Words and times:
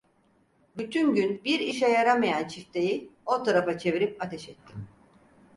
Bütün 0.77 1.15
gün 1.15 1.43
bir 1.43 1.59
işe 1.59 1.87
yaramayan 1.87 2.47
çifteyi 2.47 3.11
o 3.25 3.43
tarafa 3.43 3.77
çevirip 3.77 4.23
ateş 4.23 4.49
ettim. 4.49 4.87